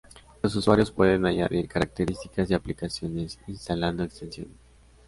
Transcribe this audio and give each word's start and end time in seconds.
Los 0.41 0.55
usuarios 0.55 0.89
pueden 0.89 1.27
añadir 1.27 1.67
características 1.67 2.49
y 2.49 2.55
aplicaciones 2.55 3.37
instalando 3.45 4.03
extensiones. 4.03 4.57